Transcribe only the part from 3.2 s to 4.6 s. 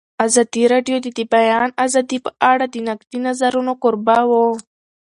نظرونو کوربه وه.